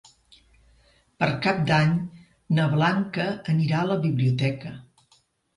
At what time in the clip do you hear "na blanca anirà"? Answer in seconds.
2.61-3.79